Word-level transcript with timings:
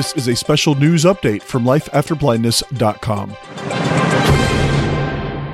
This 0.00 0.16
is 0.16 0.28
a 0.28 0.34
special 0.34 0.74
news 0.74 1.04
update 1.04 1.42
from 1.42 1.64
lifeafterblindness.com. 1.64 3.30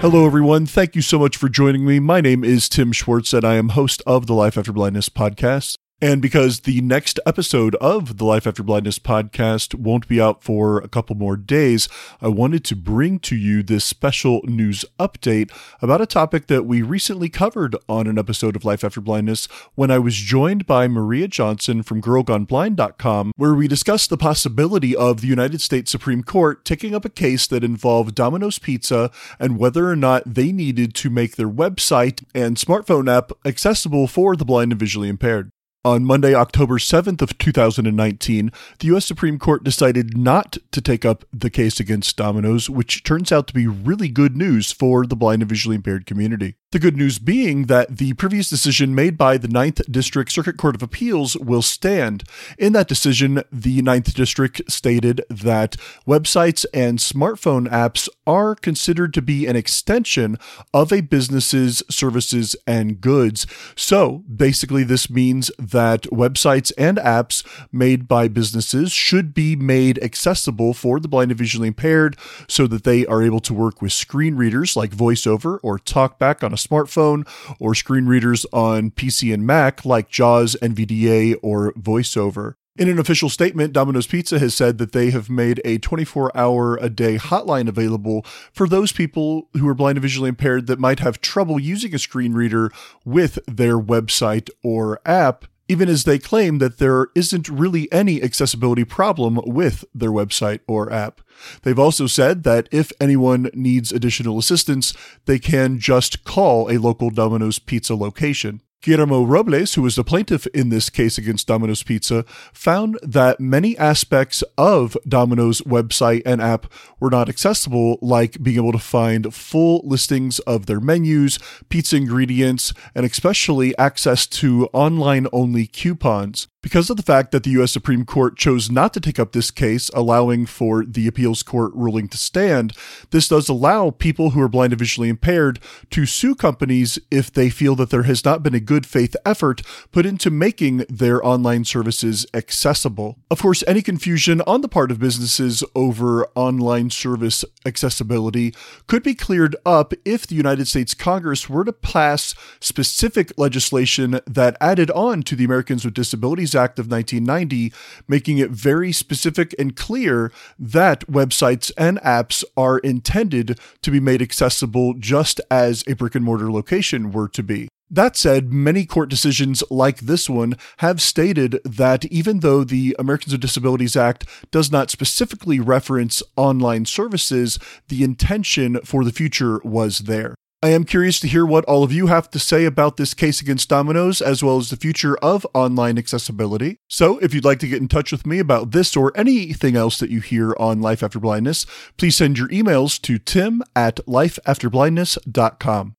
Hello, 0.00 0.24
everyone. 0.24 0.66
Thank 0.66 0.94
you 0.94 1.02
so 1.02 1.18
much 1.18 1.36
for 1.36 1.48
joining 1.48 1.84
me. 1.84 1.98
My 1.98 2.20
name 2.20 2.44
is 2.44 2.68
Tim 2.68 2.92
Schwartz, 2.92 3.32
and 3.32 3.44
I 3.44 3.56
am 3.56 3.70
host 3.70 4.04
of 4.06 4.28
the 4.28 4.34
Life 4.34 4.56
After 4.56 4.72
Blindness 4.72 5.08
podcast. 5.08 5.78
And 6.02 6.20
because 6.20 6.60
the 6.60 6.82
next 6.82 7.18
episode 7.24 7.74
of 7.76 8.18
the 8.18 8.26
Life 8.26 8.46
After 8.46 8.62
Blindness 8.62 8.98
podcast 8.98 9.74
won't 9.74 10.06
be 10.06 10.20
out 10.20 10.44
for 10.44 10.76
a 10.76 10.88
couple 10.88 11.16
more 11.16 11.38
days, 11.38 11.88
I 12.20 12.28
wanted 12.28 12.64
to 12.66 12.76
bring 12.76 13.18
to 13.20 13.34
you 13.34 13.62
this 13.62 13.86
special 13.86 14.42
news 14.44 14.84
update 15.00 15.50
about 15.80 16.02
a 16.02 16.06
topic 16.06 16.48
that 16.48 16.66
we 16.66 16.82
recently 16.82 17.30
covered 17.30 17.76
on 17.88 18.06
an 18.06 18.18
episode 18.18 18.56
of 18.56 18.64
Life 18.66 18.84
After 18.84 19.00
Blindness 19.00 19.46
when 19.74 19.90
I 19.90 19.98
was 19.98 20.16
joined 20.16 20.66
by 20.66 20.86
Maria 20.86 21.28
Johnson 21.28 21.82
from 21.82 22.02
GirlGoneBlind.com, 22.02 23.32
where 23.36 23.54
we 23.54 23.66
discussed 23.66 24.10
the 24.10 24.18
possibility 24.18 24.94
of 24.94 25.22
the 25.22 25.28
United 25.28 25.62
States 25.62 25.90
Supreme 25.90 26.22
Court 26.22 26.62
taking 26.66 26.94
up 26.94 27.06
a 27.06 27.10
case 27.10 27.46
that 27.46 27.64
involved 27.64 28.14
Domino's 28.14 28.58
Pizza 28.58 29.10
and 29.40 29.58
whether 29.58 29.88
or 29.88 29.96
not 29.96 30.24
they 30.26 30.52
needed 30.52 30.94
to 30.96 31.08
make 31.08 31.36
their 31.36 31.48
website 31.48 32.22
and 32.34 32.58
smartphone 32.58 33.10
app 33.10 33.32
accessible 33.46 34.06
for 34.06 34.36
the 34.36 34.44
blind 34.44 34.72
and 34.72 34.78
visually 34.78 35.08
impaired. 35.08 35.50
On 35.86 36.04
Monday, 36.04 36.34
October 36.34 36.78
7th 36.78 37.22
of 37.22 37.38
2019, 37.38 38.50
the 38.80 38.88
US 38.88 39.06
Supreme 39.06 39.38
Court 39.38 39.62
decided 39.62 40.18
not 40.18 40.58
to 40.72 40.80
take 40.80 41.04
up 41.04 41.24
the 41.32 41.48
case 41.48 41.78
against 41.78 42.16
Domino's, 42.16 42.68
which 42.68 43.04
turns 43.04 43.30
out 43.30 43.46
to 43.46 43.54
be 43.54 43.68
really 43.68 44.08
good 44.08 44.36
news 44.36 44.72
for 44.72 45.06
the 45.06 45.14
blind 45.14 45.42
and 45.42 45.48
visually 45.48 45.76
impaired 45.76 46.04
community. 46.04 46.56
The 46.76 46.80
good 46.80 46.98
news 46.98 47.18
being 47.18 47.68
that 47.68 47.96
the 47.96 48.12
previous 48.12 48.50
decision 48.50 48.94
made 48.94 49.16
by 49.16 49.38
the 49.38 49.48
Ninth 49.48 49.80
District 49.90 50.30
Circuit 50.30 50.58
Court 50.58 50.74
of 50.74 50.82
Appeals 50.82 51.34
will 51.34 51.62
stand. 51.62 52.22
In 52.58 52.74
that 52.74 52.86
decision, 52.86 53.42
the 53.50 53.80
Ninth 53.80 54.12
District 54.12 54.60
stated 54.70 55.24
that 55.30 55.78
websites 56.06 56.66
and 56.74 56.98
smartphone 56.98 57.66
apps 57.70 58.10
are 58.26 58.54
considered 58.54 59.14
to 59.14 59.22
be 59.22 59.46
an 59.46 59.56
extension 59.56 60.36
of 60.74 60.92
a 60.92 61.00
business's 61.00 61.82
services 61.88 62.54
and 62.66 63.00
goods. 63.00 63.46
So 63.74 64.24
basically, 64.30 64.84
this 64.84 65.08
means 65.08 65.50
that 65.58 66.02
websites 66.02 66.72
and 66.76 66.98
apps 66.98 67.42
made 67.72 68.06
by 68.06 68.28
businesses 68.28 68.92
should 68.92 69.32
be 69.32 69.56
made 69.56 69.98
accessible 70.02 70.74
for 70.74 71.00
the 71.00 71.08
blind 71.08 71.30
and 71.30 71.38
visually 71.38 71.68
impaired 71.68 72.18
so 72.48 72.66
that 72.66 72.84
they 72.84 73.06
are 73.06 73.22
able 73.22 73.40
to 73.40 73.54
work 73.54 73.80
with 73.80 73.94
screen 73.94 74.34
readers 74.34 74.76
like 74.76 74.90
VoiceOver 74.90 75.58
or 75.62 75.78
TalkBack 75.78 76.44
on 76.44 76.52
a 76.52 76.65
smartphone 76.66 77.26
or 77.60 77.74
screen 77.74 78.06
readers 78.06 78.46
on 78.52 78.90
PC 78.90 79.32
and 79.32 79.46
Mac 79.46 79.84
like 79.84 80.08
JAWS, 80.08 80.56
NVDA, 80.62 81.36
or 81.42 81.72
VoiceOver. 81.74 82.54
In 82.78 82.90
an 82.90 82.98
official 82.98 83.30
statement, 83.30 83.72
Domino's 83.72 84.06
Pizza 84.06 84.38
has 84.38 84.54
said 84.54 84.76
that 84.76 84.92
they 84.92 85.10
have 85.10 85.30
made 85.30 85.62
a 85.64 85.78
24 85.78 86.36
hour 86.36 86.76
a 86.76 86.90
day 86.90 87.16
hotline 87.16 87.68
available 87.68 88.22
for 88.52 88.68
those 88.68 88.92
people 88.92 89.48
who 89.54 89.66
are 89.66 89.74
blind 89.74 89.96
and 89.96 90.02
visually 90.02 90.28
impaired 90.28 90.66
that 90.66 90.78
might 90.78 90.98
have 90.98 91.22
trouble 91.22 91.58
using 91.58 91.94
a 91.94 91.98
screen 91.98 92.34
reader 92.34 92.70
with 93.02 93.38
their 93.46 93.78
website 93.78 94.50
or 94.62 95.00
app 95.06 95.46
even 95.68 95.88
as 95.88 96.04
they 96.04 96.18
claim 96.18 96.58
that 96.58 96.78
there 96.78 97.08
isn't 97.14 97.48
really 97.48 97.90
any 97.92 98.22
accessibility 98.22 98.84
problem 98.84 99.40
with 99.44 99.84
their 99.94 100.10
website 100.10 100.60
or 100.66 100.92
app. 100.92 101.20
They've 101.62 101.78
also 101.78 102.06
said 102.06 102.44
that 102.44 102.68
if 102.70 102.92
anyone 103.00 103.50
needs 103.52 103.92
additional 103.92 104.38
assistance, 104.38 104.94
they 105.26 105.38
can 105.38 105.78
just 105.78 106.24
call 106.24 106.70
a 106.70 106.78
local 106.78 107.10
Domino's 107.10 107.58
pizza 107.58 107.94
location. 107.94 108.60
Guillermo 108.82 109.24
Robles, 109.24 109.74
who 109.74 109.82
was 109.82 109.96
the 109.96 110.04
plaintiff 110.04 110.46
in 110.48 110.68
this 110.68 110.90
case 110.90 111.18
against 111.18 111.46
Domino's 111.46 111.82
Pizza, 111.82 112.24
found 112.52 112.98
that 113.02 113.40
many 113.40 113.76
aspects 113.78 114.44
of 114.56 114.96
Domino's 115.08 115.60
website 115.62 116.22
and 116.24 116.40
app 116.40 116.72
were 117.00 117.10
not 117.10 117.28
accessible, 117.28 117.98
like 118.00 118.42
being 118.42 118.58
able 118.58 118.72
to 118.72 118.78
find 118.78 119.34
full 119.34 119.80
listings 119.84 120.38
of 120.40 120.66
their 120.66 120.80
menus, 120.80 121.38
pizza 121.68 121.96
ingredients, 121.96 122.72
and 122.94 123.04
especially 123.04 123.76
access 123.76 124.26
to 124.26 124.66
online 124.72 125.26
only 125.32 125.66
coupons. 125.66 126.48
Because 126.66 126.90
of 126.90 126.96
the 126.96 127.04
fact 127.04 127.30
that 127.30 127.44
the 127.44 127.50
U.S. 127.50 127.70
Supreme 127.70 128.04
Court 128.04 128.36
chose 128.36 128.72
not 128.72 128.92
to 128.94 129.00
take 129.00 129.20
up 129.20 129.30
this 129.30 129.52
case, 129.52 129.88
allowing 129.90 130.46
for 130.46 130.84
the 130.84 131.06
appeals 131.06 131.44
court 131.44 131.72
ruling 131.76 132.08
to 132.08 132.16
stand, 132.16 132.72
this 133.12 133.28
does 133.28 133.48
allow 133.48 133.90
people 133.90 134.30
who 134.30 134.42
are 134.42 134.48
blind 134.48 134.72
and 134.72 134.80
visually 134.80 135.08
impaired 135.08 135.60
to 135.90 136.06
sue 136.06 136.34
companies 136.34 136.98
if 137.08 137.32
they 137.32 137.50
feel 137.50 137.76
that 137.76 137.90
there 137.90 138.02
has 138.02 138.24
not 138.24 138.42
been 138.42 138.52
a 138.52 138.58
good 138.58 138.84
faith 138.84 139.14
effort 139.24 139.62
put 139.92 140.04
into 140.04 140.28
making 140.28 140.78
their 140.88 141.24
online 141.24 141.64
services 141.64 142.26
accessible. 142.34 143.16
Of 143.30 143.42
course, 143.42 143.62
any 143.68 143.80
confusion 143.80 144.40
on 144.40 144.60
the 144.60 144.68
part 144.68 144.90
of 144.90 144.98
businesses 144.98 145.62
over 145.76 146.26
online 146.34 146.90
service 146.90 147.44
accessibility 147.64 148.52
could 148.88 149.04
be 149.04 149.14
cleared 149.14 149.54
up 149.64 149.94
if 150.04 150.26
the 150.26 150.34
United 150.34 150.66
States 150.66 150.94
Congress 150.94 151.48
were 151.48 151.64
to 151.64 151.72
pass 151.72 152.34
specific 152.58 153.30
legislation 153.36 154.18
that 154.26 154.56
added 154.60 154.90
on 154.90 155.22
to 155.22 155.36
the 155.36 155.44
Americans 155.44 155.84
with 155.84 155.94
Disabilities 155.94 156.55
Act 156.56 156.78
of 156.78 156.90
1990, 156.90 157.72
making 158.08 158.38
it 158.38 158.50
very 158.50 158.92
specific 158.92 159.54
and 159.58 159.76
clear 159.76 160.32
that 160.58 161.06
websites 161.06 161.70
and 161.76 161.98
apps 162.00 162.42
are 162.56 162.78
intended 162.78 163.60
to 163.82 163.90
be 163.90 164.00
made 164.00 164.22
accessible 164.22 164.94
just 164.94 165.40
as 165.50 165.84
a 165.86 165.94
brick 165.94 166.14
and 166.14 166.24
mortar 166.24 166.50
location 166.50 167.12
were 167.12 167.28
to 167.28 167.42
be. 167.42 167.68
That 167.88 168.16
said, 168.16 168.52
many 168.52 168.84
court 168.84 169.08
decisions 169.08 169.62
like 169.70 170.00
this 170.00 170.28
one 170.28 170.56
have 170.78 171.00
stated 171.00 171.60
that 171.64 172.04
even 172.06 172.40
though 172.40 172.64
the 172.64 172.96
Americans 172.98 173.32
with 173.32 173.40
Disabilities 173.40 173.94
Act 173.94 174.26
does 174.50 174.72
not 174.72 174.90
specifically 174.90 175.60
reference 175.60 176.20
online 176.34 176.84
services, 176.84 177.60
the 177.86 178.02
intention 178.02 178.80
for 178.84 179.04
the 179.04 179.12
future 179.12 179.60
was 179.62 180.00
there. 180.00 180.34
I 180.62 180.70
am 180.70 180.84
curious 180.84 181.20
to 181.20 181.28
hear 181.28 181.44
what 181.44 181.66
all 181.66 181.82
of 181.82 181.92
you 181.92 182.06
have 182.06 182.30
to 182.30 182.38
say 182.38 182.64
about 182.64 182.96
this 182.96 183.12
case 183.12 183.42
against 183.42 183.68
Domino's, 183.68 184.22
as 184.22 184.42
well 184.42 184.56
as 184.56 184.70
the 184.70 184.76
future 184.76 185.16
of 185.18 185.46
online 185.52 185.98
accessibility. 185.98 186.78
So, 186.88 187.18
if 187.18 187.34
you'd 187.34 187.44
like 187.44 187.58
to 187.60 187.68
get 187.68 187.82
in 187.82 187.88
touch 187.88 188.10
with 188.10 188.26
me 188.26 188.38
about 188.38 188.70
this 188.70 188.96
or 188.96 189.12
anything 189.16 189.76
else 189.76 189.98
that 189.98 190.10
you 190.10 190.20
hear 190.20 190.56
on 190.58 190.80
Life 190.80 191.02
After 191.02 191.20
Blindness, 191.20 191.66
please 191.98 192.16
send 192.16 192.38
your 192.38 192.48
emails 192.48 193.00
to 193.02 193.18
tim 193.18 193.62
at 193.74 193.96
lifeafterblindness.com. 194.06 195.96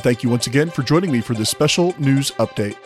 Thank 0.00 0.22
you 0.22 0.28
once 0.28 0.46
again 0.46 0.70
for 0.70 0.82
joining 0.82 1.10
me 1.10 1.22
for 1.22 1.34
this 1.34 1.50
special 1.50 1.94
news 1.98 2.30
update. 2.32 2.76